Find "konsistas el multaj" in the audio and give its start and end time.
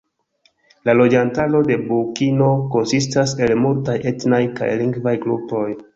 2.77-3.99